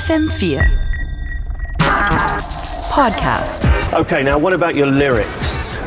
FM4 0.00 0.60
Podcast. 2.90 3.66
Okay, 3.92 4.22
now 4.22 4.38
what 4.38 4.52
about 4.54 4.74
your 4.74 4.86
lyrics? 4.90 5.78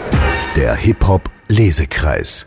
Der 0.55 0.75
Hip-Hop-Lesekreis. 0.75 2.45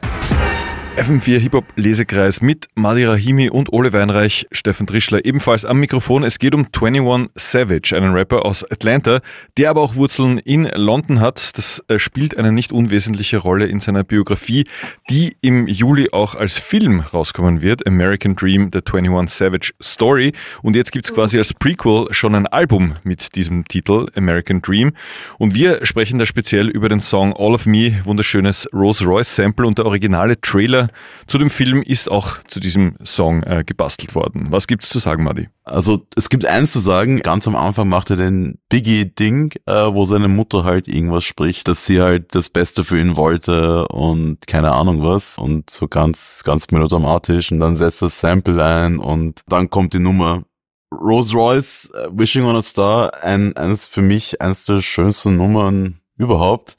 FM4 0.96 1.38
Hip-Hop 1.38 1.64
Lesekreis 1.77 2.40
mit 2.40 2.69
Madi 2.75 3.04
Rahimi 3.04 3.50
und 3.50 3.71
Ole 3.71 3.93
Weinreich, 3.93 4.46
Steffen 4.50 4.87
Trischler 4.87 5.27
ebenfalls 5.27 5.66
am 5.66 5.79
Mikrofon. 5.79 6.25
Es 6.25 6.39
geht 6.39 6.54
um 6.54 6.66
21 6.75 7.32
Savage, 7.36 7.95
einen 7.95 8.14
Rapper 8.14 8.46
aus 8.46 8.64
Atlanta, 8.71 9.21
der 9.59 9.68
aber 9.68 9.82
auch 9.82 9.96
Wurzeln 9.96 10.39
in 10.39 10.64
London 10.64 11.21
hat. 11.21 11.59
Das 11.59 11.85
äh, 11.89 11.98
spielt 11.98 12.39
eine 12.39 12.50
nicht 12.50 12.72
unwesentliche 12.72 13.36
Rolle 13.36 13.67
in 13.67 13.79
seiner 13.80 14.04
Biografie, 14.04 14.64
die 15.11 15.36
im 15.43 15.67
Juli 15.67 16.09
auch 16.12 16.35
als 16.35 16.59
Film 16.59 17.00
rauskommen 17.00 17.61
wird. 17.61 17.86
American 17.86 18.35
Dream, 18.35 18.71
The 18.72 18.81
21 18.81 19.36
Savage 19.36 19.72
Story. 19.82 20.32
Und 20.63 20.76
jetzt 20.76 20.93
gibt's 20.93 21.13
quasi 21.13 21.36
als 21.36 21.53
Prequel 21.53 22.08
schon 22.13 22.35
ein 22.35 22.46
Album 22.46 22.94
mit 23.04 23.35
diesem 23.36 23.67
Titel, 23.67 24.07
American 24.14 24.63
Dream. 24.63 24.93
Und 25.39 25.54
wir 25.54 25.85
sprechen 25.85 26.18
da 26.18 26.25
speziell 26.25 26.68
über 26.68 26.89
den 26.89 27.00
Song 27.00 27.35
All 27.36 27.53
of 27.53 27.67
Me, 27.67 28.00
wunderschönes 28.04 28.67
Rolls 28.72 29.04
Royce 29.04 29.36
Sample 29.36 29.67
und 29.67 29.76
der 29.76 29.85
originale 29.85 30.40
Trailer 30.40 30.86
zu 31.26 31.39
dem 31.39 31.50
Film 31.50 31.82
ist 31.82 32.11
auch 32.11 32.39
zu 32.48 32.61
diesem 32.61 32.97
Song 33.05 33.42
äh, 33.42 33.64
gebastelt 33.64 34.14
worden. 34.14 34.47
Was 34.50 34.67
gibt's 34.67 34.89
zu 34.89 34.98
sagen, 34.98 35.25
Madi? 35.25 35.48
Also 35.64 36.06
es 36.14 36.28
gibt 36.28 36.47
eins 36.47 36.72
zu 36.72 36.78
sagen, 36.78 37.20
ganz 37.20 37.48
am 37.48 37.56
Anfang 37.56 37.89
macht 37.89 38.11
er 38.11 38.17
den 38.17 38.59
Biggie-Ding, 38.69 39.53
äh, 39.67 39.72
wo 39.72 40.05
seine 40.05 40.28
Mutter 40.28 40.64
halt 40.64 40.86
irgendwas 40.86 41.25
spricht, 41.25 41.67
dass 41.67 41.86
sie 41.86 42.00
halt 42.00 42.34
das 42.34 42.50
Beste 42.50 42.84
für 42.84 43.00
ihn 43.00 43.17
wollte 43.17 43.89
und 43.89 44.47
keine 44.47 44.72
Ahnung 44.72 45.03
was 45.03 45.39
und 45.39 45.69
so 45.70 45.89
ganz, 45.89 46.42
ganz 46.45 46.70
melodramatisch 46.70 47.50
und 47.50 47.59
dann 47.59 47.77
setzt 47.77 48.03
das 48.03 48.20
Sample 48.20 48.64
ein 48.64 48.98
und 48.98 49.42
dann 49.48 49.70
kommt 49.70 49.92
die 49.92 49.98
Nummer. 49.98 50.45
Rolls 50.92 51.34
Royce, 51.34 51.91
uh, 51.95 52.17
Wishing 52.17 52.45
on 52.45 52.56
a 52.56 52.62
Star, 52.62 53.12
ein, 53.23 53.56
eines 53.56 53.89
für 53.89 54.03
mich 54.03 54.41
eines 54.41 54.64
der 54.67 54.81
schönsten 54.81 55.37
Nummern 55.37 56.01
überhaupt. 56.17 56.77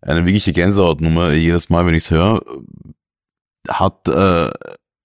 Eine 0.00 0.24
wirkliche 0.24 0.54
Gänsehautnummer, 0.54 1.32
jedes 1.32 1.68
Mal, 1.68 1.84
wenn 1.84 1.94
ich 1.94 2.04
es 2.04 2.10
höre 2.10 2.40
hat, 3.68 4.08
äh, 4.08 4.50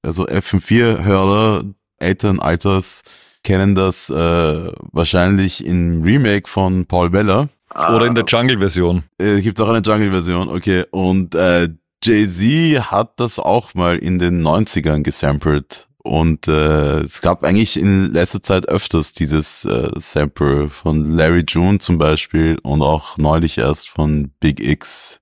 also 0.02 0.28
FM4-Hörer 0.28 1.66
älteren 1.98 2.39
Alters 2.39 3.03
kennen 3.44 3.75
das 3.75 4.09
äh, 4.09 4.72
wahrscheinlich 4.92 5.66
im 5.66 6.02
Remake 6.02 6.50
von 6.50 6.86
Paul 6.86 7.14
Weller. 7.14 7.50
Oder 7.76 8.06
in 8.06 8.16
der 8.16 8.23
Jungle-Version. 8.26 9.03
Äh, 9.20 9.42
Gibt 9.42 9.59
auch 9.61 9.70
eine 9.70 9.80
Jungle-Version, 9.80 10.50
okay. 10.50 10.86
Und 10.92 11.36
äh, 11.36 11.70
Jay-Z 12.03 12.92
hat 12.92 13.20
das 13.20 13.39
auch 13.39 13.73
mal 13.73 13.98
in 13.98 14.20
den 14.20 14.42
90ern 14.42 15.03
gesampelt. 15.03 15.88
Und 16.06 16.48
äh, 16.48 17.00
es 17.00 17.22
gab 17.22 17.44
eigentlich 17.44 17.78
in 17.78 18.14
letzter 18.14 18.42
Zeit 18.42 18.70
öfters 18.70 19.14
dieses 19.14 19.66
äh, 19.66 19.89
Sample 19.95 20.70
von 20.70 21.11
Larry 21.11 21.44
June 21.48 21.80
zum 21.80 21.98
Beispiel 21.98 22.59
und 22.61 22.83
auch 22.83 23.17
neulich 23.17 23.58
erst 23.58 23.89
von 23.89 24.31
Big 24.39 24.59
X 24.59 25.20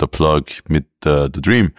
der 0.00 0.06
Plug 0.06 0.44
mit 0.68 0.86
uh, 1.06 1.28
The 1.32 1.40
Dream. 1.40 1.72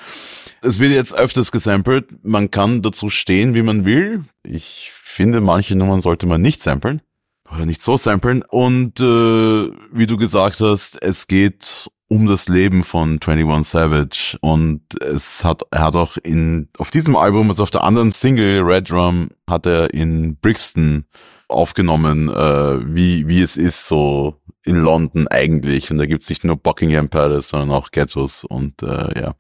Es 0.62 0.80
wird 0.80 0.92
jetzt 0.92 1.16
öfters 1.16 1.52
gesampelt. 1.52 2.24
Man 2.24 2.52
kann 2.52 2.82
dazu 2.82 3.10
stehen, 3.10 3.54
wie 3.54 3.64
man 3.64 3.86
will. 3.86 4.24
Ich 4.44 4.92
finde, 5.04 5.42
manche 5.42 5.76
Nummern 5.76 6.02
sollte 6.02 6.26
man 6.26 6.42
nicht 6.42 6.64
samplen. 6.64 7.02
Oder 7.54 7.66
nicht 7.66 7.82
so 7.82 7.98
samplen. 7.98 8.42
Und 8.42 9.00
äh, 9.00 9.04
wie 9.04 10.08
du 10.08 10.18
gesagt 10.18 10.62
hast, 10.62 11.02
es 11.02 11.28
geht 11.28 11.90
um 12.08 12.28
das 12.28 12.48
Leben 12.48 12.84
von 12.84 13.20
21 13.26 13.68
Savage. 13.68 14.38
Und 14.42 14.82
es 15.02 15.44
hat, 15.44 15.64
er 15.72 15.82
hat 15.82 15.96
auch 15.96 16.18
in, 16.18 16.70
auf 16.78 16.92
diesem 16.92 17.16
Album, 17.16 17.50
also 17.50 17.64
auf 17.64 17.72
der 17.72 17.84
anderen 17.84 18.12
Single, 18.12 18.62
Red 18.62 18.90
Drum, 18.90 19.30
hat 19.50 19.66
er 19.66 19.94
in 19.94 20.38
Brixton 20.38 21.06
aufgenommen, 21.48 22.30
äh, 22.30 22.96
wie, 22.96 23.28
wie 23.28 23.42
es 23.42 23.58
ist, 23.58 23.88
so 23.88 24.42
in 24.66 24.78
London 24.78 25.28
eigentlich. 25.28 25.92
Und 25.92 25.98
da 25.98 26.06
gibt's 26.06 26.30
nicht 26.30 26.44
nur 26.44 26.58
Buckingham 26.58 27.10
Palace, 27.10 27.50
sondern 27.50 27.72
auch 27.72 27.92
Ghettos 27.92 28.44
und 28.44 28.82
äh, 28.84 29.20
ja, 29.20 29.36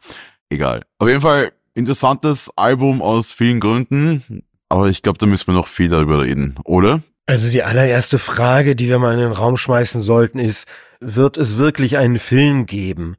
egal. 0.49 0.83
Auf 0.99 1.07
jeden 1.07 1.21
Fall 1.21 1.51
interessantes 1.73 2.51
Album 2.55 3.01
aus 3.01 3.33
vielen 3.33 3.59
Gründen, 3.59 4.43
aber 4.69 4.87
ich 4.89 5.01
glaube, 5.01 5.17
da 5.19 5.25
müssen 5.25 5.47
wir 5.47 5.53
noch 5.53 5.67
viel 5.67 5.89
darüber 5.89 6.23
reden, 6.23 6.55
oder? 6.63 7.01
Also 7.27 7.49
die 7.49 7.63
allererste 7.63 8.19
Frage, 8.19 8.75
die 8.75 8.87
wir 8.87 8.99
mal 8.99 9.13
in 9.13 9.19
den 9.19 9.31
Raum 9.31 9.57
schmeißen 9.57 10.01
sollten, 10.01 10.39
ist, 10.39 10.67
wird 10.99 11.37
es 11.37 11.57
wirklich 11.57 11.97
einen 11.97 12.19
Film 12.19 12.65
geben? 12.65 13.15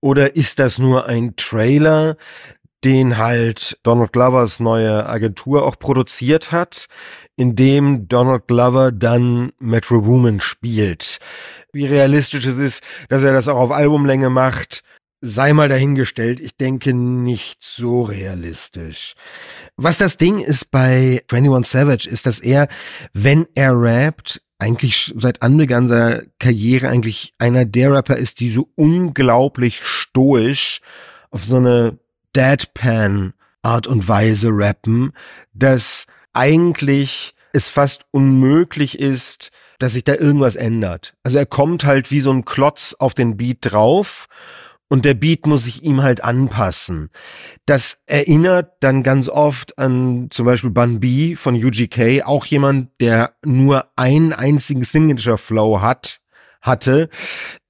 Oder 0.00 0.36
ist 0.36 0.58
das 0.58 0.78
nur 0.78 1.06
ein 1.06 1.34
Trailer, 1.36 2.16
den 2.84 3.18
halt 3.18 3.78
Donald 3.82 4.12
Glovers 4.12 4.60
neue 4.60 5.06
Agentur 5.06 5.64
auch 5.66 5.78
produziert 5.78 6.52
hat, 6.52 6.86
in 7.38 7.54
dem 7.54 8.08
Donald 8.08 8.48
Glover 8.48 8.90
dann 8.90 9.52
Metro 9.60 10.04
Woman 10.04 10.40
spielt. 10.40 11.20
Wie 11.72 11.86
realistisch 11.86 12.46
es 12.46 12.58
ist, 12.58 12.82
dass 13.08 13.22
er 13.22 13.32
das 13.32 13.46
auch 13.46 13.58
auf 13.58 13.70
Albumlänge 13.70 14.28
macht, 14.28 14.82
sei 15.20 15.52
mal 15.52 15.68
dahingestellt. 15.68 16.40
Ich 16.40 16.56
denke 16.56 16.92
nicht 16.92 17.62
so 17.62 18.02
realistisch. 18.02 19.14
Was 19.76 19.98
das 19.98 20.16
Ding 20.16 20.40
ist 20.40 20.72
bei 20.72 21.22
21 21.30 21.70
Savage, 21.70 22.08
ist, 22.10 22.26
dass 22.26 22.40
er, 22.40 22.66
wenn 23.12 23.46
er 23.54 23.80
rappt, 23.80 24.42
eigentlich 24.58 25.14
seit 25.16 25.40
Anbeginn 25.40 25.86
seiner 25.86 26.22
Karriere 26.40 26.88
eigentlich 26.88 27.34
einer 27.38 27.64
der 27.64 27.92
Rapper 27.92 28.16
ist, 28.16 28.40
die 28.40 28.50
so 28.50 28.68
unglaublich 28.74 29.80
stoisch 29.84 30.80
auf 31.30 31.44
so 31.44 31.58
eine 31.58 32.00
Deadpan 32.34 33.32
Art 33.62 33.86
und 33.86 34.08
Weise 34.08 34.48
rappen, 34.50 35.12
dass 35.52 36.06
eigentlich 36.32 37.34
es 37.52 37.68
fast 37.68 38.04
unmöglich 38.10 38.98
ist, 38.98 39.50
dass 39.78 39.94
sich 39.94 40.04
da 40.04 40.14
irgendwas 40.14 40.56
ändert. 40.56 41.14
Also 41.22 41.38
er 41.38 41.46
kommt 41.46 41.84
halt 41.84 42.10
wie 42.10 42.20
so 42.20 42.30
ein 42.30 42.44
Klotz 42.44 42.94
auf 42.98 43.14
den 43.14 43.36
Beat 43.36 43.58
drauf 43.60 44.26
und 44.88 45.04
der 45.04 45.14
Beat 45.14 45.46
muss 45.46 45.64
sich 45.64 45.82
ihm 45.82 46.02
halt 46.02 46.24
anpassen. 46.24 47.10
Das 47.66 47.98
erinnert 48.06 48.72
dann 48.80 49.02
ganz 49.02 49.28
oft 49.28 49.78
an 49.78 50.28
zum 50.30 50.46
Beispiel 50.46 50.70
Bun 50.70 51.00
B 51.00 51.36
von 51.36 51.54
UGK, 51.54 52.22
auch 52.24 52.46
jemand, 52.46 52.90
der 53.00 53.34
nur 53.44 53.86
einen 53.96 54.32
einzigen 54.32 54.84
Signature 54.84 55.38
Flow 55.38 55.80
hat, 55.80 56.20
hatte, 56.62 57.08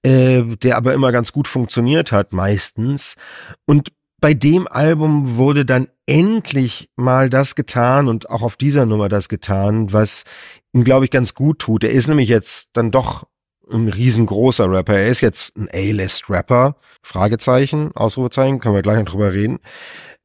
äh, 0.02 0.42
der 0.42 0.76
aber 0.76 0.94
immer 0.94 1.12
ganz 1.12 1.32
gut 1.32 1.48
funktioniert 1.48 2.12
hat, 2.12 2.32
meistens. 2.32 3.16
Und 3.66 3.92
bei 4.20 4.34
dem 4.34 4.66
Album 4.66 5.36
wurde 5.36 5.64
dann 5.64 5.88
endlich 6.06 6.90
mal 6.96 7.30
das 7.30 7.54
getan 7.54 8.08
und 8.08 8.30
auch 8.30 8.42
auf 8.42 8.56
dieser 8.56 8.86
Nummer 8.86 9.08
das 9.08 9.28
getan, 9.28 9.92
was 9.92 10.24
ihm, 10.72 10.84
glaube 10.84 11.04
ich, 11.04 11.10
ganz 11.10 11.34
gut 11.34 11.60
tut. 11.60 11.84
Er 11.84 11.90
ist 11.90 12.08
nämlich 12.08 12.28
jetzt 12.28 12.70
dann 12.72 12.90
doch 12.90 13.26
ein 13.70 13.88
riesengroßer 13.88 14.70
Rapper. 14.70 14.94
Er 14.94 15.08
ist 15.08 15.20
jetzt 15.20 15.56
ein 15.56 15.68
A-List-Rapper. 15.72 16.76
Fragezeichen, 17.02 17.92
Ausrufezeichen, 17.94 18.60
können 18.60 18.74
wir 18.74 18.82
gleich 18.82 18.98
noch 18.98 19.04
drüber 19.04 19.32
reden. 19.32 19.58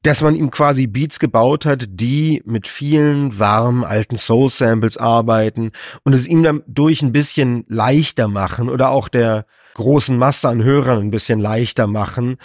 Dass 0.01 0.21
man 0.21 0.35
ihm 0.35 0.49
quasi 0.51 0.87
Beats 0.87 1.19
gebaut 1.19 1.65
hat, 1.65 1.85
die 1.89 2.41
mit 2.45 2.67
vielen 2.67 3.37
warmen 3.39 3.83
alten 3.83 4.15
Soul-Samples 4.15 4.97
arbeiten 4.97 5.71
und 6.03 6.13
es 6.13 6.27
ihm 6.27 6.43
dadurch 6.43 7.01
ein 7.01 7.13
bisschen 7.13 7.65
leichter 7.67 8.27
machen 8.27 8.69
oder 8.69 8.89
auch 8.89 9.07
der 9.07 9.45
großen 9.75 10.17
Masse 10.17 10.49
an 10.49 10.63
Hörern 10.63 10.99
ein 10.99 11.11
bisschen 11.11 11.39
leichter 11.39 11.87
machen, 11.87 12.37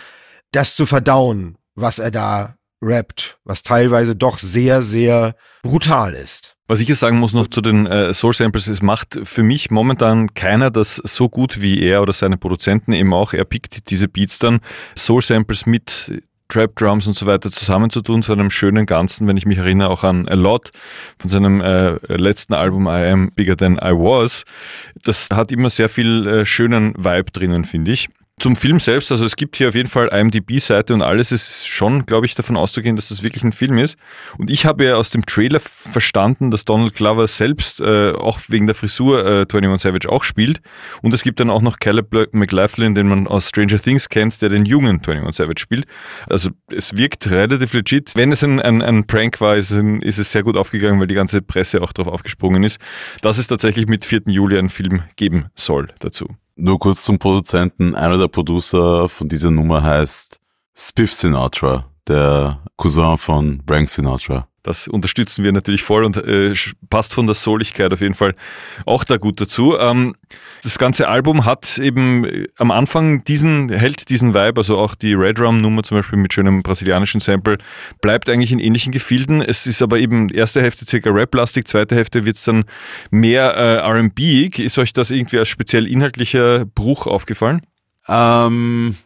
das 0.53 0.77
zu 0.77 0.87
verdauen, 0.87 1.57
was 1.75 1.99
er 1.99 2.11
da 2.11 2.57
rappt, 2.81 3.39
was 3.45 3.63
teilweise 3.63 4.15
doch 4.15 4.39
sehr, 4.39 4.83
sehr 4.83 5.35
brutal 5.63 6.15
ist. 6.15 6.57
Was 6.69 6.81
ich 6.81 6.87
hier 6.87 6.97
sagen 6.97 7.19
muss 7.19 7.33
noch 7.33 7.49
zu 7.49 7.61
den 7.61 7.87
äh, 7.87 8.13
Soul 8.13 8.35
Samples, 8.35 8.67
es 8.67 8.83
macht 8.83 9.19
für 9.25 9.43
mich 9.43 9.71
momentan 9.71 10.35
keiner 10.35 10.71
das 10.71 10.97
so 10.97 11.29
gut 11.29 11.61
wie 11.61 11.83
er 11.83 12.03
oder 12.03 12.13
seine 12.13 12.37
Produzenten 12.37 12.93
eben 12.93 13.13
auch. 13.15 13.33
Er 13.33 13.45
pickt 13.45 13.91
diese 13.91 14.07
Beats 14.07 14.39
dann, 14.39 14.61
Soul 14.97 15.23
Samples 15.23 15.67
mit 15.67 16.13
Trap 16.49 16.77
Drums 16.77 17.07
und 17.07 17.15
so 17.15 17.27
weiter 17.27 17.51
zusammenzutun 17.51 18.23
zu 18.23 18.33
einem 18.33 18.51
schönen 18.51 18.87
Ganzen, 18.87 19.27
wenn 19.27 19.37
ich 19.37 19.45
mich 19.45 19.59
erinnere 19.59 19.91
auch 19.91 20.05
an 20.05 20.29
A 20.29 20.35
Lot 20.35 20.71
von 21.19 21.31
seinem 21.31 21.61
äh, 21.61 21.97
letzten 22.07 22.55
Album 22.55 22.87
I 22.87 23.11
Am 23.11 23.31
Bigger 23.33 23.57
Than 23.57 23.75
I 23.75 23.93
Was. 23.93 24.45
Das 25.05 25.29
hat 25.33 25.53
immer 25.53 25.69
sehr 25.71 25.89
viel 25.89 26.27
äh, 26.27 26.47
schönen 26.47 26.95
Vibe 26.97 27.31
drinnen, 27.33 27.65
finde 27.65 27.93
ich. 27.93 28.09
Zum 28.39 28.57
Film 28.57 28.79
selbst, 28.79 29.11
also 29.11 29.25
es 29.25 29.37
gibt 29.37 29.57
hier 29.57 29.69
auf 29.69 29.75
jeden 29.75 29.89
Fall 29.89 30.09
IMDb-Seite 30.09 30.95
und 30.95 31.03
alles 31.03 31.33
ist 31.33 31.67
schon, 31.67 32.07
glaube 32.07 32.27
ich, 32.27 32.35
davon 32.35 32.57
auszugehen, 32.57 32.97
dass 32.97 33.09
das 33.09 33.23
wirklich 33.23 33.43
ein 33.43 33.53
Film 33.53 33.79
ist. 33.79 33.97
Und 34.39 34.51
ich 34.51 34.65
habe 34.65 34.85
ja 34.85 34.97
aus 34.97 35.11
dem 35.11 35.27
Trailer 35.27 35.61
verstanden, 35.61 36.51
dass 36.51 36.65
Donald 36.65 36.95
Glover 36.95 37.27
selbst 37.27 37.81
äh, 37.81 38.13
auch 38.13 38.39
wegen 38.49 38.67
der 38.67 38.75
Frisur 38.75 39.25
äh, 39.25 39.41
21 39.41 39.81
Savage 39.81 40.09
auch 40.09 40.25
spielt. 40.25 40.61
Und 41.03 41.15
es 41.15 41.23
gibt 41.23 41.41
dann 41.41 41.51
auch 41.51 41.63
noch 41.63 41.79
Caleb 41.79 42.29
McLaughlin, 42.33 42.95
den 42.95 43.09
man 43.09 43.27
aus 43.27 43.49
Stranger 43.49 43.81
Things 43.81 44.09
kennt, 44.09 44.41
der 44.41 44.49
den 44.49 44.65
jungen 44.65 45.01
21 45.01 45.35
Savage 45.35 45.61
spielt. 45.61 45.87
Also 46.29 46.51
es 46.71 46.97
wirkt 46.97 47.31
relativ 47.31 47.73
legit. 47.73 48.13
Wenn 48.15 48.33
es 48.33 48.45
ein, 48.45 48.61
ein, 48.61 48.83
ein 48.83 49.07
Prank 49.07 49.41
war, 49.41 49.57
ist, 49.57 49.73
ein, 49.73 50.01
ist 50.01 50.19
es 50.19 50.31
sehr 50.33 50.43
gut 50.43 50.57
aufgegangen, 50.57 51.01
weil 51.01 51.07
die 51.07 51.15
ganze 51.15 51.43
Presse 51.43 51.83
auch 51.83 51.93
darauf 51.93 52.13
aufgesprungen 52.13 52.63
ist, 52.63 52.79
dass 53.23 53.39
es 53.39 53.47
tatsächlich 53.47 53.87
mit 53.87 54.05
4. 54.05 54.23
Juli 54.27 54.59
einen 54.59 54.69
Film 54.69 55.03
geben 55.17 55.47
soll 55.55 55.89
dazu. 56.01 56.29
Nur 56.61 56.81
kurz 56.81 57.05
zum 57.05 57.21
Produzenten. 57.21 57.95
Einer 57.95 58.19
der 58.19 58.27
Producer 58.27 59.09
von 59.09 59.29
dieser 59.29 59.53
Nummer 59.53 59.81
heißt 59.81 60.41
Spiff 60.75 61.15
Sinatra. 61.15 61.89
der 62.09 62.65
Cousin 62.77 63.17
von 63.17 63.63
Frank 63.65 63.89
Sinatra. 63.89 64.49
Das 64.69 64.87
unterstützen 64.87 65.45
wir 65.45 65.53
natürlich 65.53 65.83
voll 65.83 66.05
und 66.05 66.19
äh, 66.19 66.53
passt 66.91 67.15
von 67.15 67.27
der 67.27 67.35
Souligkeit 67.35 67.91
auf 67.91 68.03
jeden 68.03 68.13
Fall 68.13 68.35
auch 68.85 69.03
da 69.03 69.17
gut 69.17 69.41
dazu. 69.41 69.79
Ähm, 69.79 70.15
das 70.63 70.79
ganze 70.79 71.09
Album 71.09 71.47
hat 71.47 71.79
eben 71.79 72.27
äh, 72.27 72.49
am 72.57 72.71
Anfang 72.71 73.25
diesen, 73.25 73.71
hält 73.71 74.11
diesen 74.11 74.35
Vibe, 74.35 74.59
also 74.59 74.77
auch 74.77 74.95
die 74.95 75.15
Red 75.15 75.41
Rum 75.41 75.63
Nummer 75.63 75.83
zum 75.85 75.97
Beispiel 75.97 76.19
mit 76.19 76.35
schönem 76.35 76.63
brasilianischen 76.63 77.19
Sample, 77.19 77.57
bleibt 78.03 78.29
eigentlich 78.29 78.53
in 78.53 78.59
ähnlichen 78.59 78.93
Gefilden. 78.93 79.41
Es 79.41 79.67
ist 79.67 79.81
aber 79.81 80.01
eben 80.01 80.29
erste 80.29 80.61
Hälfte 80.61 80.85
circa 80.85 81.09
Rap-lastig, 81.09 81.67
zweite 81.67 81.95
Hälfte 81.95 82.27
wird 82.27 82.37
es 82.37 82.45
dann 82.45 82.65
mehr 83.11 83.55
äh, 83.57 83.77
R&B. 83.77 84.51
Ist 84.55 84.79
euch 84.79 84.93
das 84.93 85.11
irgendwie 85.11 85.39
als 85.39 85.49
speziell 85.49 85.87
inhaltlicher 85.87 86.67
Bruch 86.67 87.07
aufgefallen? 87.07 87.63
Ähm, 88.07 88.97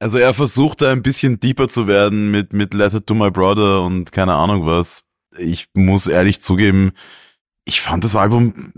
also 0.00 0.18
er 0.18 0.34
versucht 0.34 0.82
da 0.82 0.90
ein 0.90 1.04
bisschen 1.04 1.38
deeper 1.38 1.68
zu 1.68 1.86
werden 1.86 2.32
mit, 2.32 2.52
mit 2.52 2.74
Letter 2.74 3.06
to 3.06 3.14
My 3.14 3.30
Brother 3.30 3.82
und 3.82 4.10
keine 4.10 4.34
Ahnung 4.34 4.66
was 4.66 5.04
ich 5.38 5.68
muss 5.74 6.06
ehrlich 6.06 6.40
zugeben, 6.40 6.92
ich 7.64 7.80
fand 7.80 8.04
das 8.04 8.16
Album, 8.16 8.72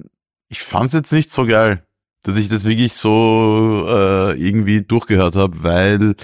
ich 0.48 0.62
fand 0.62 0.88
es 0.88 0.92
jetzt 0.92 1.12
nicht 1.12 1.32
so 1.32 1.46
geil, 1.46 1.84
dass 2.22 2.36
ich 2.36 2.48
das 2.48 2.64
wirklich 2.64 2.94
so 2.94 3.86
äh, 3.88 4.32
irgendwie 4.38 4.82
durchgehört 4.82 5.36
habe, 5.36 5.62
weil 5.62 6.14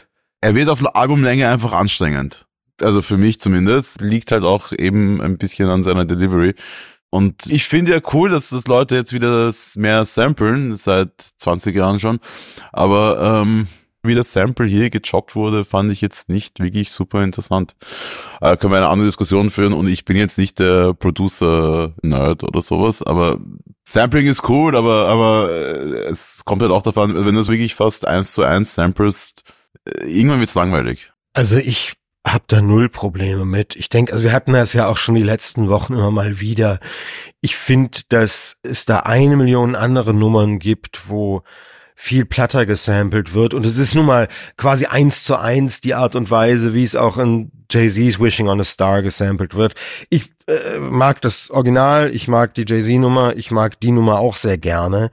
er 0.40 0.54
wird 0.54 0.68
auf 0.68 0.94
Albumlänge 0.94 1.48
einfach 1.48 1.72
anstrengend. 1.72 2.46
Also 2.80 3.02
für 3.02 3.18
mich 3.18 3.40
zumindest. 3.40 4.00
Liegt 4.00 4.32
halt 4.32 4.44
auch 4.44 4.72
eben 4.72 5.20
ein 5.20 5.36
bisschen 5.36 5.68
an 5.68 5.82
seiner 5.82 6.06
Delivery. 6.06 6.54
Und 7.10 7.46
ich 7.46 7.64
finde 7.64 7.92
ja 7.92 8.00
cool, 8.12 8.30
dass 8.30 8.50
das 8.50 8.66
Leute 8.66 8.94
jetzt 8.94 9.12
wieder 9.12 9.52
mehr 9.76 10.04
samplen, 10.04 10.76
seit 10.76 11.20
20 11.20 11.74
Jahren 11.74 12.00
schon. 12.00 12.20
Aber 12.72 13.42
ähm, 13.42 13.66
wie 14.02 14.14
das 14.14 14.32
Sample 14.32 14.66
hier 14.66 14.90
gechoppt 14.90 15.34
wurde, 15.34 15.64
fand 15.64 15.92
ich 15.92 16.00
jetzt 16.00 16.28
nicht 16.28 16.60
wirklich 16.60 16.90
super 16.90 17.22
interessant. 17.22 17.74
Äh, 18.40 18.56
können 18.56 18.72
wir 18.72 18.78
eine 18.78 18.88
andere 18.88 19.08
Diskussion 19.08 19.50
führen 19.50 19.72
und 19.72 19.88
ich 19.88 20.04
bin 20.04 20.16
jetzt 20.16 20.38
nicht 20.38 20.58
der 20.58 20.94
Producer-Nerd 20.94 22.44
oder 22.44 22.62
sowas, 22.62 23.02
aber 23.02 23.38
Sampling 23.84 24.26
ist 24.26 24.48
cool, 24.48 24.76
aber, 24.76 25.08
aber 25.08 25.50
äh, 25.50 26.10
es 26.10 26.44
kommt 26.44 26.62
halt 26.62 26.70
auch 26.70 26.82
davon, 26.82 27.14
wenn 27.26 27.34
du 27.34 27.40
es 27.40 27.48
wirklich 27.48 27.74
fast 27.74 28.06
eins 28.06 28.32
zu 28.32 28.42
eins 28.42 28.74
samplest, 28.74 29.42
äh, 29.84 30.06
irgendwann 30.06 30.40
wird's 30.40 30.54
langweilig. 30.54 31.12
Also 31.34 31.56
ich 31.56 31.94
hab 32.26 32.46
da 32.48 32.60
null 32.60 32.88
Probleme 32.88 33.44
mit. 33.44 33.76
Ich 33.76 33.88
denke, 33.88 34.12
also 34.12 34.24
wir 34.24 34.32
hatten 34.32 34.52
das 34.52 34.72
ja 34.74 34.86
auch 34.88 34.98
schon 34.98 35.14
die 35.14 35.22
letzten 35.22 35.68
Wochen 35.68 35.94
immer 35.94 36.10
mal 36.10 36.38
wieder. 36.38 36.78
Ich 37.40 37.56
finde, 37.56 38.00
dass 38.08 38.58
es 38.62 38.84
da 38.84 39.00
eine 39.00 39.36
Million 39.36 39.74
andere 39.74 40.12
Nummern 40.12 40.58
gibt, 40.58 41.08
wo 41.08 41.42
viel 42.02 42.24
platter 42.24 42.64
gesampelt 42.64 43.34
wird. 43.34 43.52
Und 43.52 43.66
es 43.66 43.76
ist 43.76 43.94
nun 43.94 44.06
mal 44.06 44.28
quasi 44.56 44.86
eins 44.86 45.22
zu 45.22 45.36
eins 45.36 45.82
die 45.82 45.92
Art 45.92 46.16
und 46.16 46.30
Weise, 46.30 46.72
wie 46.72 46.82
es 46.82 46.96
auch 46.96 47.18
in 47.18 47.52
Jay-Z's 47.70 48.18
Wishing 48.18 48.48
on 48.48 48.58
a 48.58 48.64
Star 48.64 49.02
gesampelt 49.02 49.54
wird. 49.54 49.74
Ich 50.08 50.32
äh, 50.46 50.78
mag 50.78 51.20
das 51.20 51.50
Original, 51.50 52.10
ich 52.10 52.26
mag 52.26 52.54
die 52.54 52.64
Jay-Z-Nummer, 52.66 53.36
ich 53.36 53.50
mag 53.50 53.78
die 53.80 53.90
Nummer 53.90 54.18
auch 54.18 54.36
sehr 54.36 54.56
gerne. 54.56 55.10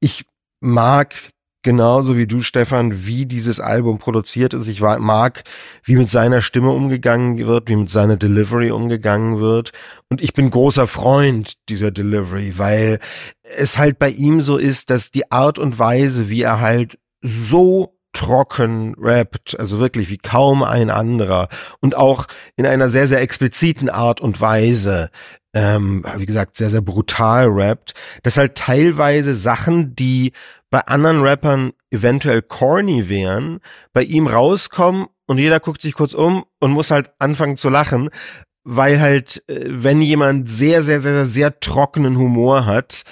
Ich 0.00 0.24
mag 0.60 1.14
genauso 1.62 2.16
wie 2.16 2.26
du, 2.26 2.42
Stefan, 2.42 3.06
wie 3.06 3.26
dieses 3.26 3.60
Album 3.60 3.98
produziert 3.98 4.54
ist. 4.54 4.68
Ich 4.68 4.80
mag, 4.80 5.44
wie 5.84 5.96
mit 5.96 6.10
seiner 6.10 6.40
Stimme 6.40 6.70
umgegangen 6.70 7.38
wird, 7.46 7.68
wie 7.68 7.76
mit 7.76 7.90
seiner 7.90 8.16
Delivery 8.16 8.70
umgegangen 8.70 9.40
wird. 9.40 9.72
Und 10.08 10.20
ich 10.20 10.34
bin 10.34 10.50
großer 10.50 10.86
Freund 10.86 11.54
dieser 11.68 11.90
Delivery, 11.90 12.58
weil 12.58 12.98
es 13.42 13.78
halt 13.78 13.98
bei 13.98 14.10
ihm 14.10 14.40
so 14.40 14.56
ist, 14.56 14.90
dass 14.90 15.10
die 15.10 15.30
Art 15.30 15.58
und 15.58 15.78
Weise, 15.78 16.28
wie 16.28 16.42
er 16.42 16.60
halt 16.60 16.98
so 17.22 17.96
trocken 18.12 18.94
rappt, 18.98 19.58
also 19.58 19.80
wirklich 19.80 20.10
wie 20.10 20.18
kaum 20.18 20.62
ein 20.62 20.90
anderer. 20.90 21.48
Und 21.80 21.96
auch 21.96 22.26
in 22.56 22.66
einer 22.66 22.90
sehr, 22.90 23.08
sehr 23.08 23.20
expliziten 23.20 23.88
Art 23.88 24.20
und 24.20 24.40
Weise, 24.40 25.10
ähm, 25.54 26.04
wie 26.16 26.26
gesagt, 26.26 26.56
sehr, 26.56 26.70
sehr 26.70 26.80
brutal 26.80 27.48
rappt, 27.48 27.94
dass 28.22 28.36
halt 28.36 28.54
teilweise 28.54 29.34
Sachen, 29.34 29.94
die 29.94 30.32
bei 30.70 30.80
anderen 30.80 31.20
Rappern 31.20 31.72
eventuell 31.90 32.42
corny 32.42 33.08
wären, 33.08 33.60
bei 33.92 34.02
ihm 34.02 34.26
rauskommen 34.26 35.06
und 35.26 35.38
jeder 35.38 35.60
guckt 35.60 35.82
sich 35.82 35.94
kurz 35.94 36.14
um 36.14 36.44
und 36.60 36.72
muss 36.72 36.90
halt 36.90 37.10
anfangen 37.18 37.56
zu 37.56 37.68
lachen, 37.68 38.08
weil 38.64 39.00
halt, 39.00 39.42
äh, 39.48 39.64
wenn 39.68 40.00
jemand 40.00 40.48
sehr, 40.48 40.82
sehr, 40.82 41.00
sehr, 41.00 41.26
sehr 41.26 41.60
trockenen 41.60 42.16
Humor 42.16 42.66
hat, 42.66 43.04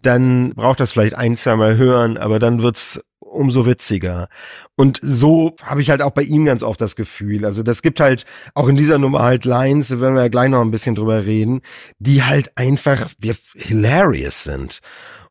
dann 0.00 0.54
braucht 0.54 0.80
das 0.80 0.92
vielleicht 0.92 1.14
ein, 1.14 1.36
zwei 1.36 1.56
Mal 1.56 1.76
hören, 1.76 2.18
aber 2.18 2.38
dann 2.38 2.62
wird's 2.62 3.00
umso 3.34 3.66
witziger. 3.66 4.28
Und 4.76 4.98
so 5.02 5.54
habe 5.62 5.80
ich 5.80 5.90
halt 5.90 6.02
auch 6.02 6.10
bei 6.10 6.22
ihm 6.22 6.44
ganz 6.44 6.62
oft 6.62 6.80
das 6.80 6.96
Gefühl. 6.96 7.44
Also 7.44 7.62
das 7.62 7.82
gibt 7.82 8.00
halt 8.00 8.24
auch 8.54 8.68
in 8.68 8.76
dieser 8.76 8.98
Nummer 8.98 9.22
halt 9.22 9.44
Lines, 9.44 9.88
da 9.88 10.00
werden 10.00 10.14
wir 10.14 10.22
ja 10.22 10.28
gleich 10.28 10.48
noch 10.48 10.60
ein 10.60 10.70
bisschen 10.70 10.94
drüber 10.94 11.24
reden, 11.24 11.60
die 11.98 12.22
halt 12.22 12.56
einfach 12.56 13.10
hilarious 13.54 14.44
sind 14.44 14.80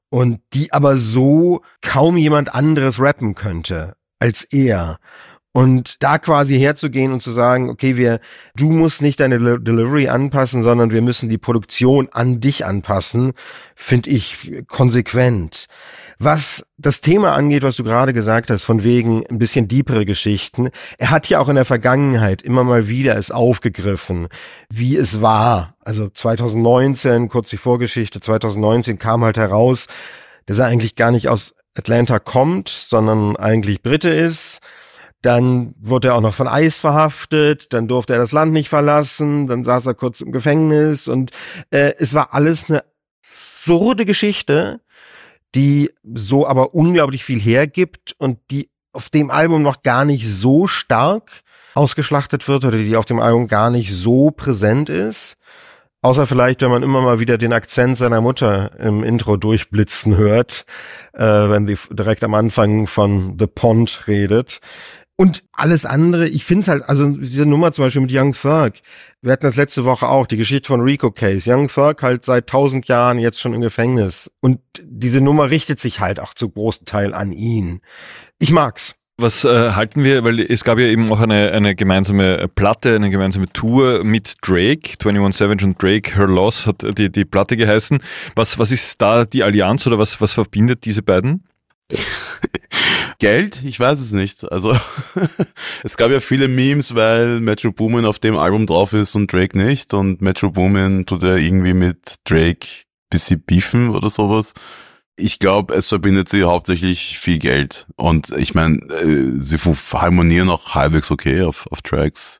und 0.10 0.42
die 0.54 0.72
aber 0.72 0.96
so 0.96 1.62
kaum 1.82 2.18
jemand 2.18 2.54
anderes 2.54 3.00
rappen 3.00 3.36
könnte 3.36 3.96
als 4.20 4.44
er. 4.46 5.00
Und 5.56 6.02
da 6.02 6.18
quasi 6.18 6.58
herzugehen 6.58 7.14
und 7.14 7.22
zu 7.22 7.30
sagen, 7.30 7.70
okay, 7.70 7.96
wir, 7.96 8.20
du 8.56 8.72
musst 8.72 9.04
nicht 9.04 9.20
deine 9.20 9.38
Delivery 9.38 10.10
anpassen, 10.10 10.64
sondern 10.64 10.90
wir 10.90 11.04
müssen 11.04 11.30
die 11.30 11.38
Produktion 11.38 12.10
an 12.12 12.42
dich 12.42 12.66
anpassen, 12.66 13.34
finde 13.76 14.10
ich 14.10 14.64
konsequent. 14.68 15.68
Was 16.18 16.66
das 16.78 17.02
Thema 17.02 17.34
angeht, 17.34 17.62
was 17.62 17.76
du 17.76 17.84
gerade 17.84 18.14
gesagt 18.14 18.50
hast, 18.50 18.64
von 18.64 18.84
wegen 18.84 19.28
ein 19.28 19.38
bisschen 19.38 19.68
diepere 19.68 20.06
Geschichten, 20.06 20.70
er 20.98 21.12
hat 21.12 21.30
ja 21.30 21.40
auch 21.40 21.50
in 21.50 21.56
der 21.56 21.66
Vergangenheit 21.66 22.42
immer 22.42 22.64
mal 22.64 22.88
wieder 22.88 23.16
es 23.16 23.30
aufgegriffen, 23.30 24.30
wie 24.72 24.98
es 24.98 25.22
war. 25.22 25.76
Also 25.82 26.10
2019, 26.10 27.30
kurz 27.30 27.52
die 27.52 27.58
Vorgeschichte, 27.58 28.20
2019 28.20 28.98
kam 28.98 29.24
halt 29.24 29.38
heraus, 29.38 29.88
dass 30.48 30.58
er 30.58 30.66
eigentlich 30.66 30.96
gar 30.96 31.12
nicht 31.12 31.30
aus 31.30 31.54
Atlanta 31.76 32.18
kommt, 32.18 32.70
sondern 32.70 33.36
eigentlich 33.36 33.84
Brite 33.84 34.10
ist. 34.10 34.62
Dann 35.24 35.74
wurde 35.80 36.10
er 36.10 36.16
auch 36.16 36.22
noch 36.22 36.36
von 36.36 36.48
Eis 36.48 36.82
verhaftet, 36.82 37.74
dann 37.74 37.88
durfte 37.88 38.14
er 38.14 38.20
das 38.20 38.34
Land 38.34 38.54
nicht 38.54 38.70
verlassen, 38.70 39.48
dann 39.48 39.64
saß 39.64 39.88
er 39.88 39.94
kurz 39.96 40.22
im 40.22 40.32
Gefängnis 40.32 41.08
und 41.08 41.32
äh, 41.72 41.94
es 41.98 42.14
war 42.14 42.34
alles 42.34 42.70
eine 42.70 42.84
absurde 43.24 44.06
Geschichte, 44.06 44.82
die 45.56 45.92
so 46.14 46.46
aber 46.46 46.76
unglaublich 46.76 47.24
viel 47.24 47.40
hergibt 47.40 48.14
und 48.18 48.38
die 48.52 48.70
auf 48.92 49.10
dem 49.10 49.32
Album 49.32 49.62
noch 49.62 49.82
gar 49.82 50.06
nicht 50.06 50.28
so 50.30 50.68
stark 50.68 51.32
ausgeschlachtet 51.74 52.48
wird 52.48 52.66
oder 52.66 52.78
die 52.78 52.96
auf 52.96 53.06
dem 53.06 53.20
Album 53.20 53.48
gar 53.48 53.72
nicht 53.72 53.92
so 53.94 54.30
präsent 54.30 54.90
ist. 54.90 55.38
Außer 56.02 56.28
vielleicht, 56.28 56.62
wenn 56.62 56.70
man 56.70 56.84
immer 56.84 57.02
mal 57.02 57.22
wieder 57.22 57.38
den 57.38 57.54
Akzent 57.54 57.98
seiner 57.98 58.20
Mutter 58.20 58.78
im 58.78 59.06
Intro 59.06 59.38
durchblitzen 59.38 60.18
hört, 60.18 60.66
äh, 61.14 61.24
wenn 61.24 61.66
sie 61.66 61.78
direkt 61.92 62.26
am 62.26 62.34
Anfang 62.34 62.88
von 62.88 63.38
The 63.40 63.48
Pond 63.48 64.08
redet. 64.08 64.60
Und 65.16 65.44
alles 65.52 65.86
andere, 65.86 66.28
ich 66.28 66.44
finde 66.44 66.62
es 66.62 66.68
halt, 66.68 66.90
also 66.90 67.08
diese 67.08 67.46
Nummer 67.46 67.72
zum 67.72 67.86
Beispiel 67.86 68.02
mit 68.02 68.12
Young 68.12 68.34
Thug, 68.34 68.74
wir 69.22 69.32
hatten 69.32 69.46
das 69.46 69.56
letzte 69.56 69.86
Woche 69.86 70.10
auch, 70.10 70.26
die 70.26 70.38
Geschichte 70.38 70.68
von 70.68 70.82
Rico 70.82 71.12
Case. 71.12 71.52
Young 71.52 71.68
Thug 71.68 72.02
halt 72.02 72.26
seit 72.26 72.48
tausend 72.48 72.88
Jahren 72.88 73.20
jetzt 73.20 73.40
schon 73.40 73.54
im 73.54 73.62
Gefängnis. 73.62 74.32
Und 74.42 74.60
diese 74.82 75.22
Nummer 75.22 75.50
richtet 75.52 75.80
sich 75.80 76.00
halt 76.00 76.20
auch 76.20 76.34
zu 76.34 76.50
großen 76.50 76.86
Teil 76.86 77.14
an 77.14 77.32
ihn. 77.32 77.82
Ich 78.40 78.52
mag's. 78.52 78.96
Was 79.18 79.46
äh, 79.46 79.72
halten 79.74 80.04
wir, 80.04 80.24
weil 80.24 80.40
es 80.40 80.64
gab 80.64 80.80
ja 80.80 80.88
eben 80.88 81.12
auch 81.12 81.20
eine, 81.20 81.52
eine 81.52 81.76
gemeinsame 81.76 82.48
Platte, 82.48 82.96
eine 82.96 83.12
gemeinsame 83.12 83.48
Tour 83.54 84.04
mit 84.04 84.34
Drake, 84.42 84.96
21 85.00 85.38
Savage 85.38 85.66
und 85.66 85.82
Drake, 85.82 86.16
Her 86.16 86.26
Loss 86.26 86.66
hat 86.66 86.84
die, 86.98 87.12
die 87.12 87.24
Platte 87.24 87.56
geheißen. 87.56 88.00
Was, 88.36 88.58
was 88.58 88.72
ist 88.72 89.00
da 89.00 89.26
die 89.26 89.44
Allianz 89.44 89.86
oder 89.86 90.00
was, 90.00 90.20
was 90.20 90.34
verbindet 90.34 90.86
diese 90.86 91.04
beiden? 91.04 91.44
Geld? 93.20 93.64
Ich 93.64 93.80
weiß 93.80 94.00
es 94.00 94.12
nicht. 94.12 94.52
Also 94.52 94.76
es 95.84 95.98
gab 95.98 96.12
ja 96.12 96.20
viele 96.20 96.48
Memes, 96.48 96.96
weil 96.96 97.40
Metro 97.40 97.72
Boomin 97.72 98.06
auf 98.06 98.20
dem 98.20 98.38
Album 98.38 98.66
drauf 98.66 98.94
ist 98.94 99.16
und 99.16 99.32
Drake 99.32 99.58
nicht. 99.58 99.94
Und 99.94 100.22
Metro 100.22 100.52
Boomin 100.52 101.06
tut 101.06 101.24
ja 101.24 101.36
irgendwie 101.36 101.74
mit 101.74 102.16
Drake 102.26 102.68
bisschen 103.10 103.42
beefen 103.42 103.90
oder 103.92 104.10
sowas. 104.10 104.54
Ich 105.16 105.38
glaube, 105.38 105.76
es 105.76 105.90
verbindet 105.90 106.30
sie 106.30 106.44
hauptsächlich 106.44 107.20
viel 107.20 107.38
Geld. 107.38 107.88
Und 107.96 108.32
ich 108.32 108.56
meine, 108.56 108.78
äh, 108.90 109.40
sie 109.40 109.58
harmonieren 109.58 110.50
auch 110.50 110.74
halbwegs 110.74 111.12
okay 111.12 111.44
auf, 111.44 111.68
auf 111.72 111.82
Tracks. 111.84 112.40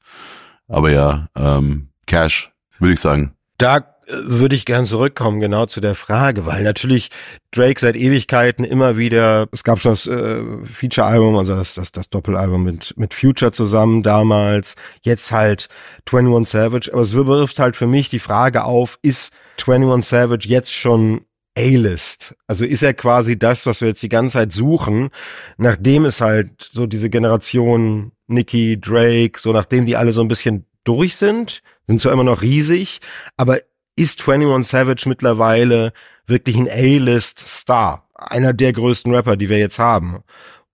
Aber 0.68 0.90
ja, 0.90 1.28
ähm, 1.36 1.90
Cash, 2.08 2.52
würde 2.80 2.94
ich 2.94 3.00
sagen. 3.00 3.36
Da 3.60 3.93
würde 4.08 4.56
ich 4.56 4.66
gern 4.66 4.86
zurückkommen, 4.86 5.40
genau 5.40 5.66
zu 5.66 5.82
der 5.82 5.96
Frage, 5.96 6.46
weil 6.46 6.64
natürlich 6.64 7.10
Drake 7.52 7.80
seit 7.80 7.96
Ewigkeiten 7.96 8.64
immer 8.64 8.98
wieder, 8.98 9.48
es 9.52 9.64
gab 9.64 9.80
schon 9.80 9.92
das 9.94 10.08
äh, 10.08 10.42
Feature-Album, 10.66 11.38
also 11.38 11.56
das, 11.56 11.76
das, 11.76 11.92
das 11.92 12.10
Doppelalbum 12.10 12.64
mit, 12.64 12.94
mit 12.98 13.14
Future 13.14 13.52
zusammen 13.52 14.04
damals, 14.04 14.76
jetzt 15.02 15.32
halt 15.32 15.70
21 16.12 16.52
Savage, 16.52 16.90
aber 16.92 17.02
es 17.02 17.14
wirft 17.14 17.60
halt 17.60 17.78
für 17.78 17.88
mich 17.88 18.10
die 18.10 18.20
Frage 18.20 18.64
auf, 18.64 19.00
ist 19.02 19.34
21 19.66 20.10
Savage 20.10 20.48
jetzt 20.48 20.74
schon 20.74 21.26
A-List? 21.58 22.36
Also 22.48 22.66
ist 22.66 22.84
er 22.84 22.94
quasi 22.94 23.38
das, 23.38 23.66
was 23.66 23.82
wir 23.82 23.90
jetzt 23.90 24.04
die 24.04 24.10
ganze 24.10 24.34
Zeit 24.34 24.52
suchen, 24.52 25.10
nachdem 25.58 26.06
es 26.06 26.22
halt 26.22 26.70
so 26.72 26.88
diese 26.88 27.10
Generation 27.10 28.12
Nicki, 28.28 28.80
Drake, 28.80 29.40
so 29.40 29.52
nachdem 29.54 29.86
die 29.86 29.96
alle 29.96 30.12
so 30.12 30.22
ein 30.22 30.28
bisschen 30.28 30.66
durch 30.84 31.16
sind, 31.16 31.62
sind 31.88 32.02
zwar 32.02 32.14
immer 32.14 32.24
noch 32.24 32.42
riesig, 32.42 33.00
aber 33.38 33.60
ist 33.96 34.28
21 34.28 34.70
Savage 34.70 35.08
mittlerweile 35.08 35.94
wirklich 36.26 36.56
ein 36.56 36.70
A-List-Star? 36.70 38.08
Einer 38.16 38.54
der 38.54 38.74
größten 38.74 39.14
Rapper, 39.14 39.36
die 39.36 39.50
wir 39.50 39.60
jetzt 39.60 39.80
haben? 39.80 40.24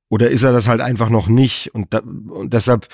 Oder 0.10 0.30
ist 0.30 0.44
er 0.44 0.52
das 0.52 0.68
halt 0.68 0.82
einfach 0.82 1.10
noch 1.10 1.28
nicht? 1.28 1.74
Und, 1.74 1.94
da, 1.94 2.00
und 2.00 2.54
deshalb 2.54 2.88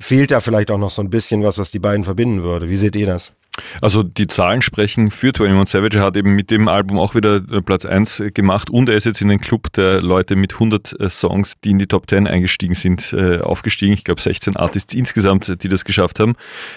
fehlt 0.00 0.30
da 0.30 0.40
vielleicht 0.40 0.70
auch 0.70 0.78
noch 0.78 0.90
so 0.90 1.02
ein 1.02 1.10
bisschen 1.10 1.42
was, 1.42 1.58
was 1.58 1.70
die 1.70 1.78
beiden 1.78 2.04
verbinden 2.04 2.42
würde. 2.42 2.68
Wie 2.68 2.76
seht 2.76 2.96
ihr 2.96 3.06
das? 3.06 3.32
Also 3.80 4.02
die 4.02 4.26
Zahlen 4.26 4.62
sprechen 4.62 5.10
für 5.10 5.28
21 5.28 5.72
Savage. 5.72 5.98
Er 5.98 6.04
hat 6.04 6.16
eben 6.16 6.34
mit 6.34 6.50
dem 6.50 6.68
Album 6.68 6.98
auch 6.98 7.14
wieder 7.14 7.36
äh, 7.36 7.62
Platz 7.62 7.84
1 7.84 8.24
gemacht 8.34 8.70
und 8.70 8.88
er 8.88 8.96
ist 8.96 9.06
jetzt 9.06 9.20
in 9.20 9.28
den 9.28 9.40
Club 9.40 9.72
der 9.72 10.02
Leute 10.02 10.36
mit 10.36 10.54
100 10.54 11.00
äh, 11.00 11.10
Songs, 11.10 11.54
die 11.64 11.70
in 11.70 11.78
die 11.78 11.86
Top 11.86 12.08
10 12.08 12.26
eingestiegen 12.26 12.74
sind, 12.74 13.12
äh, 13.12 13.38
aufgestiegen. 13.38 13.94
Ich 13.94 14.04
glaube 14.04 14.20
16 14.20 14.56
Artists 14.56 14.94
insgesamt, 14.94 15.62
die 15.62 15.68
das 15.68 15.84
geschafft 15.84 16.20
haben. 16.20 16.34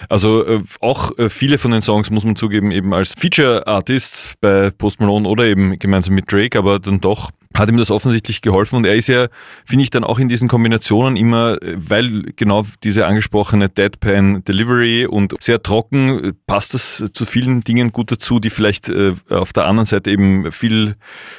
Also 0.07 0.61
auch 0.79 1.11
viele 1.29 1.57
von 1.57 1.71
den 1.71 1.81
Songs 1.81 2.09
muss 2.09 2.23
man 2.23 2.35
zugeben 2.35 2.71
eben 2.71 2.93
als 2.93 3.13
Feature 3.17 3.67
Artists 3.67 4.33
bei 4.41 4.71
Post 4.71 4.99
Malone 4.99 5.27
oder 5.27 5.45
eben 5.45 5.77
gemeinsam 5.79 6.15
mit 6.15 6.31
Drake, 6.31 6.57
aber 6.57 6.79
dann 6.79 6.99
doch 6.99 7.31
hat 7.59 7.69
ihm 7.69 7.77
das 7.77 7.91
offensichtlich 7.91 8.41
geholfen 8.41 8.77
und 8.77 8.85
er 8.85 8.95
ist 8.95 9.07
ja, 9.07 9.27
finde 9.65 9.83
ich, 9.83 9.89
dann 9.89 10.03
auch 10.03 10.17
in 10.19 10.29
diesen 10.29 10.47
Kombinationen 10.47 11.17
immer, 11.17 11.57
weil 11.61 12.31
genau 12.35 12.65
diese 12.83 13.05
angesprochene 13.05 13.69
Deadpan 13.69 14.43
Delivery 14.43 15.05
und 15.05 15.35
sehr 15.39 15.61
trocken, 15.61 16.33
passt 16.47 16.73
das 16.73 17.03
zu 17.13 17.25
vielen 17.25 17.61
Dingen 17.61 17.91
gut 17.91 18.11
dazu, 18.11 18.39
die 18.39 18.49
vielleicht 18.49 18.89
äh, 18.89 19.13
auf 19.29 19.53
der 19.53 19.67
anderen 19.67 19.85
Seite 19.85 20.09
eben 20.09 20.51
viel 20.51 20.95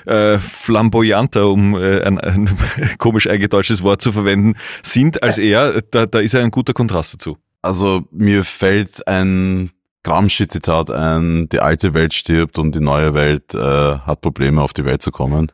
äh, 0.06 0.38
flamboyanter, 0.38 1.48
um 1.48 1.74
äh, 1.74 2.02
ein, 2.02 2.18
ein 2.18 2.48
komisch 2.98 3.26
eingedeutschtes 3.26 3.82
Wort 3.82 4.02
zu 4.02 4.12
verwenden, 4.12 4.54
sind 4.82 5.22
als 5.22 5.38
er. 5.38 5.82
Da, 5.90 6.06
da 6.06 6.20
ist 6.20 6.34
er 6.34 6.42
ein 6.42 6.50
guter 6.50 6.72
Kontrast 6.72 7.14
dazu. 7.14 7.36
Also 7.62 8.06
mir 8.10 8.44
fällt 8.44 9.06
ein 9.06 9.70
Gramsci-Zitat 10.02 10.90
ein, 10.90 11.48
die 11.48 11.60
alte 11.60 11.94
Welt 11.94 12.14
stirbt 12.14 12.58
und 12.58 12.74
die 12.74 12.80
neue 12.80 13.14
Welt 13.14 13.54
äh, 13.54 13.58
hat 13.98 14.20
Probleme 14.20 14.62
auf 14.62 14.72
die 14.72 14.84
Welt 14.84 15.02
zu 15.02 15.10
kommen. 15.10 15.52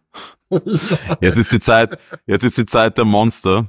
Jetzt 1.20 1.36
ist 1.36 1.52
die 1.52 1.60
Zeit, 1.60 1.98
jetzt 2.26 2.44
ist 2.44 2.56
die 2.56 2.66
Zeit 2.66 2.98
der 2.98 3.04
Monster. 3.04 3.68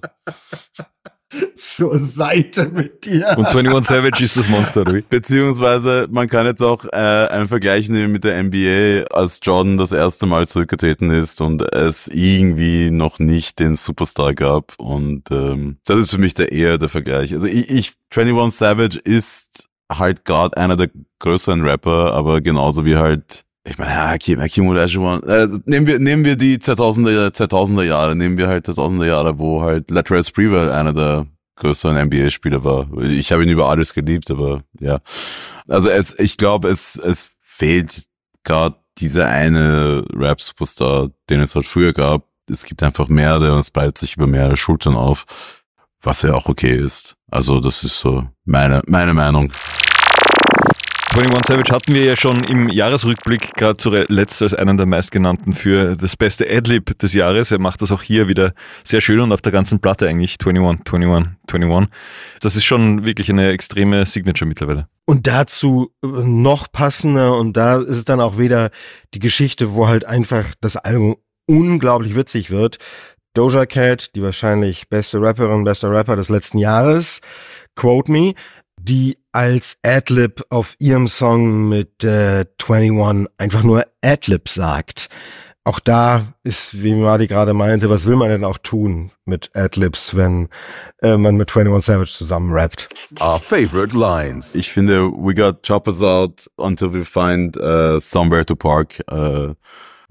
Zur 1.56 1.98
Seite 1.98 2.70
mit 2.70 3.06
dir. 3.06 3.36
Und 3.38 3.48
21 3.48 3.86
Savage 3.86 4.24
ist 4.24 4.38
das 4.38 4.48
Monster, 4.48 4.82
oder? 4.82 5.02
Beziehungsweise, 5.10 6.08
man 6.10 6.30
kann 6.30 6.46
jetzt 6.46 6.62
auch 6.62 6.86
äh, 6.86 6.96
einen 6.96 7.50
Vergleich 7.50 7.90
nehmen 7.90 8.14
mit 8.14 8.24
der 8.24 8.42
NBA, 8.42 9.14
als 9.14 9.40
Jordan 9.44 9.76
das 9.78 9.92
erste 9.92 10.26
Mal 10.26 10.48
zurückgetreten 10.48 11.12
ist 11.12 11.42
und 11.42 11.64
es 11.74 12.08
irgendwie 12.08 12.92
noch 12.92 13.20
nicht 13.20 13.60
den 13.60 13.76
Superstar 13.76 14.36
gab. 14.36 14.76
Und 14.78 15.30
ähm, 15.30 15.80
das 15.86 15.98
ist 15.98 16.12
für 16.12 16.18
mich 16.18 16.34
der 16.34 16.54
eher 16.54 16.78
der 16.78 16.90
Vergleich. 16.90 17.34
Also 17.34 17.46
ich, 17.46 17.70
ich 17.70 17.94
21 18.16 18.58
Savage 18.58 19.00
ist 19.00 19.68
halt 19.92 20.26
gerade 20.26 20.58
einer 20.58 20.76
der 20.76 20.90
größeren 21.20 21.62
Rapper, 21.62 22.14
aber 22.14 22.42
genauso 22.42 22.86
wie 22.86 22.98
halt 22.98 23.46
ich 23.68 23.78
meine, 23.78 23.92
ja, 23.92 24.12
Hakim, 24.12 24.40
Hakim 24.40 24.66
Olajuwon, 24.70 25.24
äh, 25.24 25.48
nehmen 25.66 25.88
wir, 25.88 26.00
nehmen 26.00 26.24
wir 26.24 26.38
die 26.38 26.58
2000er, 26.58 27.34
2000er 27.36 27.84
Jahre, 27.84 28.16
nehmen 28.16 28.38
wir 28.38 28.48
halt 28.48 28.66
2000er 28.66 29.06
Jahre, 29.06 29.40
wo 29.40 29.62
halt 29.62 29.92
Latrell 29.92 30.24
Sprewell 30.24 30.72
einer 30.72 30.94
der 30.94 31.28
größeren 31.58 32.08
NBA-Spieler 32.08 32.64
war. 32.64 32.88
Ich 33.02 33.32
habe 33.34 33.44
ihn 33.44 33.50
über 33.50 33.68
alles 33.68 33.94
geliebt, 33.94 34.32
aber 34.32 34.64
ja. 34.80 35.00
Also 35.68 35.90
es, 35.90 36.18
ich 36.18 36.38
glaube, 36.38 36.70
es, 36.70 36.96
es 36.96 37.32
fehlt 37.42 38.04
gerade 38.44 38.78
dieser 39.00 39.28
eine 39.28 40.06
Rap-Superstar, 40.14 41.10
den 41.30 41.42
es 41.42 41.54
halt 41.54 41.66
früher 41.66 41.92
gab. 41.92 42.24
Es 42.50 42.64
gibt 42.64 42.82
einfach 42.84 43.10
mehrere 43.10 43.54
und 43.54 43.60
es 43.60 43.72
breitet 43.72 43.98
sich 43.98 44.16
über 44.16 44.28
mehrere 44.28 44.56
Schultern 44.56 44.96
auf, 44.96 45.26
was 46.02 46.22
ja 46.22 46.34
auch 46.34 46.48
okay 46.48 46.78
ist. 46.78 47.16
Also 47.30 47.60
das 47.60 47.84
ist 47.84 48.00
so 48.00 48.26
meine, 48.46 48.82
meine 48.88 49.14
Meinung. 49.14 49.52
21 51.18 51.48
Savage 51.48 51.72
hatten 51.74 51.94
wir 51.96 52.06
ja 52.06 52.16
schon 52.16 52.44
im 52.44 52.70
Jahresrückblick 52.70 53.56
gerade 53.56 53.78
zuletzt 53.78 54.40
als 54.44 54.54
einen 54.54 54.78
der 54.78 54.86
meistgenannten 54.86 55.52
für 55.52 55.96
das 55.96 56.16
beste 56.16 56.48
Adlib 56.48 56.96
des 57.00 57.14
Jahres. 57.14 57.50
Er 57.50 57.58
macht 57.58 57.82
das 57.82 57.92
auch 57.92 58.04
hier 58.04 58.28
wieder 58.28 58.54
sehr 58.84 59.02
schön 59.02 59.20
und 59.22 59.32
auf 59.32 59.42
der 59.42 59.52
ganzen 59.52 59.80
Platte 59.80 60.08
eigentlich 60.08 60.38
21, 60.46 60.94
21, 60.94 61.38
21. 61.52 61.90
Das 62.40 62.56
ist 62.56 62.66
schon 62.66 63.08
wirklich 63.08 63.32
eine 63.32 63.50
extreme 63.50 64.06
Signature 64.06 64.48
mittlerweile. 64.48 64.90
Und 65.06 65.26
dazu 65.26 65.92
noch 66.04 66.72
passender 66.72 67.36
und 67.36 67.58
da 67.58 67.78
ist 67.78 67.98
es 67.98 68.06
dann 68.06 68.22
auch 68.22 68.38
wieder 68.38 68.70
die 69.16 69.20
Geschichte, 69.20 69.74
wo 69.74 69.88
halt 69.88 70.06
einfach 70.06 70.46
das 70.62 70.78
Album 70.78 71.16
unglaublich 71.48 72.16
witzig 72.16 72.52
wird. 72.52 72.78
Doja 73.34 73.66
Cat, 73.66 74.16
die 74.16 74.22
wahrscheinlich 74.22 74.88
beste 74.88 75.20
Rapperin, 75.20 75.64
bester 75.64 75.90
Rapper 75.90 76.16
des 76.16 76.30
letzten 76.30 76.60
Jahres, 76.60 77.22
Quote 77.76 78.12
Me, 78.12 78.34
die 78.88 79.18
als 79.32 79.78
Adlib 79.84 80.44
auf 80.50 80.76
ihrem 80.80 81.08
Song 81.08 81.70
mit 81.70 82.04
äh, 82.04 82.46
21 82.68 83.28
einfach 83.38 83.64
nur 83.64 83.86
Adlib 84.02 84.50
sagt. 84.50 85.10
Auch 85.64 85.82
da 85.82 86.26
ist, 86.44 86.82
wie 86.82 86.94
Marty 86.94 87.28
gerade 87.28 87.54
meinte, 87.54 87.90
was 87.90 88.06
will 88.06 88.16
man 88.16 88.30
denn 88.30 88.46
auch 88.46 88.58
tun 88.58 89.12
mit 89.26 89.52
Adlibs, 89.54 90.16
wenn 90.16 90.48
äh, 91.02 91.18
man 91.18 91.36
mit 91.36 91.50
21 91.56 91.86
Savage 91.86 92.12
zusammen 92.14 92.54
rappt? 92.54 92.88
Our 93.20 93.38
favorite 93.38 93.94
lines. 93.94 94.56
Ich 94.56 94.72
finde, 94.72 95.12
we 95.12 95.36
got 95.36 95.64
choppers 95.64 96.02
out 96.02 96.50
until 96.56 96.94
we 96.94 97.04
find 97.04 97.58
uh, 97.58 98.00
somewhere 98.00 98.46
to 98.46 98.56
park. 98.56 99.02
Uh, 99.12 99.56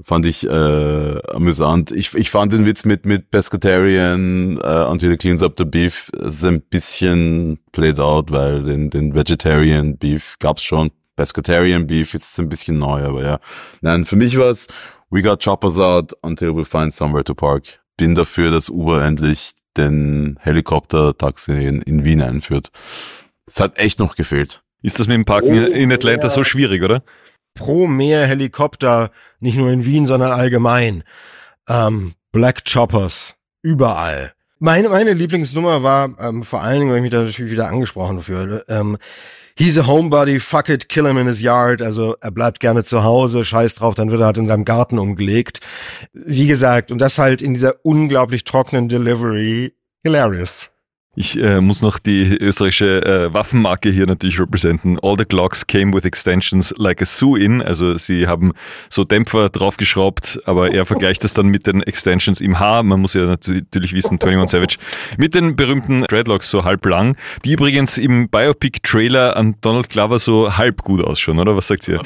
fand 0.02 0.26
ich 0.26 0.46
äh, 0.46 1.20
amüsant. 1.28 1.90
Ich, 1.90 2.14
ich 2.14 2.30
fand 2.30 2.52
den 2.52 2.66
Witz 2.66 2.84
mit, 2.84 3.06
mit 3.06 3.30
Pescatarian 3.30 4.58
äh, 4.62 4.84
until 4.90 5.10
he 5.10 5.16
cleans 5.16 5.42
up 5.42 5.54
the 5.56 5.64
beef 5.64 6.10
ist 6.20 6.44
ein 6.44 6.60
bisschen 6.60 7.58
played 7.72 7.98
out, 7.98 8.30
weil 8.30 8.62
den, 8.62 8.90
den 8.90 9.14
Vegetarian 9.14 9.96
Beef 9.96 10.36
gab's 10.38 10.62
schon. 10.62 10.90
Pescatarian 11.16 11.86
Beef 11.86 12.12
ist 12.12 12.38
ein 12.38 12.48
bisschen 12.48 12.78
neu, 12.78 13.02
aber 13.02 13.24
ja. 13.24 13.38
Nein, 13.80 14.04
für 14.04 14.16
mich 14.16 14.38
war's 14.38 14.66
We 15.10 15.22
got 15.22 15.40
choppers 15.40 15.78
out 15.78 16.12
until 16.22 16.56
we 16.56 16.64
find 16.64 16.92
somewhere 16.92 17.24
to 17.24 17.34
park. 17.34 17.78
Bin 17.96 18.14
dafür, 18.14 18.50
dass 18.50 18.68
Uber 18.68 19.04
endlich 19.04 19.52
den 19.76 20.38
Helikopter-Taxi 20.40 21.52
in, 21.52 21.80
in 21.82 22.04
Wien 22.04 22.20
einführt. 22.20 22.70
Es 23.46 23.60
hat 23.60 23.78
echt 23.78 24.00
noch 24.00 24.16
gefehlt. 24.16 24.62
Ist 24.82 24.98
das 24.98 25.06
mit 25.06 25.14
dem 25.14 25.24
Parken 25.24 25.56
oh, 25.56 25.66
in 25.66 25.92
Atlanta 25.92 26.24
ja. 26.24 26.28
so 26.28 26.42
schwierig, 26.44 26.82
oder? 26.82 27.02
Pro 27.56 27.88
mehr 27.88 28.26
Helikopter, 28.26 29.10
nicht 29.40 29.56
nur 29.56 29.70
in 29.70 29.84
Wien, 29.84 30.06
sondern 30.06 30.30
allgemein. 30.30 31.02
Ähm, 31.68 32.14
Black 32.30 32.64
Choppers, 32.64 33.34
überall. 33.62 34.32
Meine, 34.60 34.88
meine 34.88 35.12
Lieblingsnummer 35.12 35.82
war, 35.82 36.14
ähm, 36.20 36.44
vor 36.44 36.62
allen 36.62 36.80
Dingen, 36.80 36.92
weil 36.92 36.98
ich 36.98 37.02
mich 37.02 37.10
da 37.10 37.22
natürlich 37.22 37.50
wieder 37.50 37.68
angesprochen 37.68 38.22
fühle, 38.22 38.64
ähm, 38.68 38.96
He's 39.58 39.78
a 39.78 39.86
homebody, 39.86 40.38
fuck 40.38 40.68
it, 40.68 40.90
kill 40.90 41.06
him 41.06 41.16
in 41.16 41.26
his 41.26 41.40
yard. 41.40 41.80
Also 41.80 42.14
er 42.20 42.30
bleibt 42.30 42.60
gerne 42.60 42.84
zu 42.84 43.02
Hause, 43.02 43.42
scheiß 43.42 43.76
drauf, 43.76 43.94
dann 43.94 44.10
wird 44.10 44.20
er 44.20 44.26
halt 44.26 44.36
in 44.36 44.46
seinem 44.46 44.66
Garten 44.66 44.98
umgelegt. 44.98 45.60
Wie 46.12 46.46
gesagt, 46.46 46.92
und 46.92 46.98
das 46.98 47.18
halt 47.18 47.40
in 47.40 47.54
dieser 47.54 47.76
unglaublich 47.82 48.44
trockenen 48.44 48.90
Delivery. 48.90 49.72
Hilarious. 50.04 50.75
Ich 51.18 51.38
äh, 51.38 51.62
muss 51.62 51.80
noch 51.80 51.98
die 51.98 52.36
österreichische 52.36 53.02
äh, 53.02 53.32
Waffenmarke 53.32 53.88
hier 53.88 54.06
natürlich 54.06 54.38
repräsentieren. 54.38 54.98
All 55.02 55.16
the 55.18 55.24
Glocks 55.24 55.66
came 55.66 55.94
with 55.94 56.04
extensions 56.04 56.74
like 56.76 57.00
a 57.00 57.06
Sue-In. 57.06 57.62
Also 57.62 57.96
sie 57.96 58.26
haben 58.26 58.52
so 58.90 59.02
Dämpfer 59.02 59.48
draufgeschraubt, 59.48 60.38
aber 60.44 60.72
er 60.72 60.84
vergleicht 60.84 61.24
das 61.24 61.32
dann 61.32 61.46
mit 61.46 61.66
den 61.66 61.82
Extensions 61.82 62.42
im 62.42 62.58
Haar. 62.58 62.82
Man 62.82 63.00
muss 63.00 63.14
ja 63.14 63.24
natürlich 63.24 63.94
wissen, 63.94 64.20
21 64.20 64.50
Savage 64.50 64.76
mit 65.16 65.34
den 65.34 65.56
berühmten 65.56 66.02
Dreadlocks 66.02 66.50
so 66.50 66.64
halb 66.64 66.84
lang, 66.84 67.16
die 67.46 67.52
übrigens 67.52 67.96
im 67.96 68.28
Biopic-Trailer 68.28 69.38
an 69.38 69.56
Donald 69.62 69.88
Glover 69.88 70.18
so 70.18 70.58
halb 70.58 70.82
gut 70.82 71.02
ausschauen, 71.02 71.38
oder? 71.38 71.56
Was 71.56 71.68
sagt 71.68 71.88
ihr? 71.88 72.02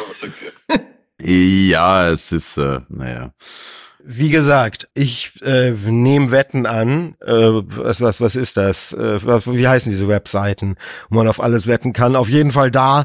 ja, 1.20 2.10
es 2.10 2.30
ist, 2.30 2.58
äh, 2.58 2.78
naja. 2.88 3.32
Wie 4.04 4.30
gesagt, 4.30 4.88
ich 4.94 5.32
äh, 5.42 5.70
nehme 5.70 6.30
Wetten 6.30 6.66
an. 6.66 7.16
Äh, 7.24 7.32
was, 7.32 8.00
was, 8.00 8.20
was 8.20 8.36
ist 8.36 8.56
das? 8.56 8.92
Äh, 8.92 9.24
was, 9.24 9.46
wie 9.46 9.68
heißen 9.68 9.90
diese 9.90 10.08
Webseiten, 10.08 10.76
wo 11.08 11.16
man 11.16 11.28
auf 11.28 11.40
alles 11.40 11.66
wetten 11.66 11.92
kann? 11.92 12.16
Auf 12.16 12.28
jeden 12.28 12.52
Fall 12.52 12.70
da 12.70 13.04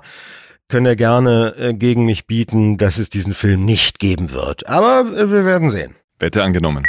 könnt 0.69 0.87
ihr 0.87 0.95
gerne 0.95 1.55
äh, 1.59 1.73
gegen 1.73 2.05
mich 2.05 2.27
bieten, 2.27 2.77
dass 2.77 2.97
es 2.97 3.09
diesen 3.09 3.33
Film 3.33 3.65
nicht 3.65 3.99
geben 3.99 4.31
wird. 4.31 4.67
Aber 4.67 5.01
äh, 5.15 5.29
wir 5.31 5.45
werden 5.45 5.69
sehen. 5.69 5.95
Wette 6.19 6.43
angenommen. 6.43 6.83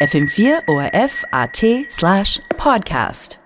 FM4 0.00 0.66
ORF 0.66 1.24
AT 1.30 1.62
slash 1.90 2.40
Podcast. 2.56 3.39